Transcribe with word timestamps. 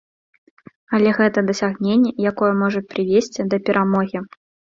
Але 0.97 1.09
гэта 1.19 1.43
дасягненне, 1.49 2.11
якое 2.31 2.49
можа 2.63 2.79
прывесці 2.95 3.47
да 3.53 3.61
перамогі. 3.71 4.25